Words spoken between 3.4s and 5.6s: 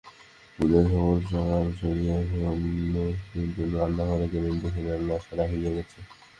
যখন রান্নাঘরে গেলেন, দেখিলেন, রান্না সারা